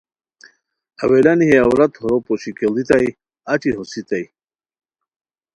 [1.03, 3.09] اولانی ہے عورت ہورو پوشی کیڑیتائے
[3.51, 4.25] اچی ہوسیتائے